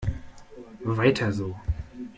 [0.83, 1.57] Weiter so!